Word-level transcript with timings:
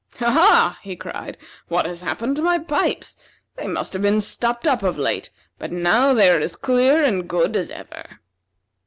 "Ha! 0.17 0.31
ha!" 0.31 0.79
he 0.81 0.95
cried, 0.95 1.37
"what 1.67 1.85
has 1.85 2.01
happened 2.01 2.35
to 2.35 2.41
my 2.41 2.57
pipes? 2.57 3.15
They 3.55 3.67
must 3.67 3.93
have 3.93 4.01
been 4.01 4.19
stopped 4.19 4.65
up 4.65 4.81
of 4.81 4.97
late, 4.97 5.29
but 5.59 5.71
now 5.71 6.11
they 6.11 6.31
are 6.31 6.39
as 6.39 6.55
clear 6.55 7.03
and 7.03 7.29
good 7.29 7.55
as 7.55 7.69
ever." 7.69 8.17